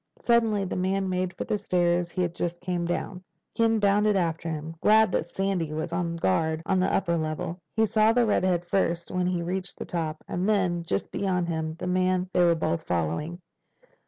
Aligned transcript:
Suddenly 0.19 0.65
the 0.65 0.75
man 0.75 1.09
made 1.09 1.31
for 1.37 1.43
the 1.43 1.59
stairs 1.59 2.09
he 2.09 2.23
had 2.23 2.33
just 2.33 2.59
come 2.59 2.87
down. 2.87 3.23
Ken 3.55 3.77
bounded 3.77 4.15
after 4.15 4.49
him, 4.49 4.73
glad 4.81 5.11
that 5.11 5.27
Sandy 5.27 5.73
was 5.73 5.93
on 5.93 6.15
guard 6.15 6.63
on 6.65 6.79
the 6.79 6.91
upper 6.91 7.15
level. 7.15 7.59
He 7.75 7.85
saw 7.85 8.11
the 8.11 8.25
redhead 8.25 8.65
first 8.65 9.11
when 9.11 9.27
he 9.27 9.43
reached 9.43 9.77
the 9.77 9.85
top 9.85 10.23
and 10.27 10.49
then, 10.49 10.81
just 10.87 11.11
beyond 11.11 11.49
him, 11.49 11.75
the 11.75 11.85
man 11.85 12.31
they 12.33 12.43
were 12.43 12.55
both 12.55 12.81
following. 12.81 13.41